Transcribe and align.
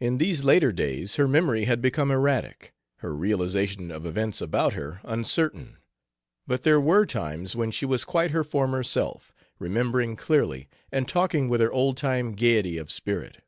In 0.00 0.18
these 0.18 0.42
later 0.42 0.72
days 0.72 1.14
her 1.14 1.28
memory 1.28 1.66
had 1.66 1.80
become 1.80 2.10
erratic, 2.10 2.74
her 2.96 3.14
realization 3.14 3.92
of 3.92 4.04
events 4.04 4.40
about 4.40 4.72
her 4.72 4.98
uncertain, 5.04 5.76
but 6.48 6.64
there 6.64 6.80
were 6.80 7.06
times 7.06 7.54
when 7.54 7.70
she 7.70 7.86
was 7.86 8.04
quite 8.04 8.32
her 8.32 8.42
former 8.42 8.82
self, 8.82 9.32
remembering 9.60 10.16
clearly 10.16 10.68
and 10.90 11.06
talking 11.06 11.48
with 11.48 11.60
her 11.60 11.70
old 11.70 11.96
time 11.96 12.32
gaiety 12.34 12.76
of 12.76 12.90
spirit. 12.90 13.40